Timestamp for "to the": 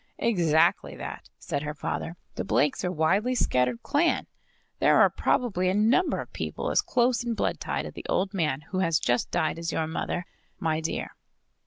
7.83-8.07